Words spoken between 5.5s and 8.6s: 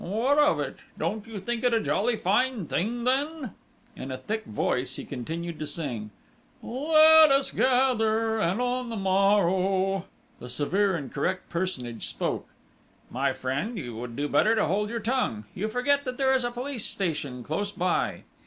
to sing: "Let us gather, and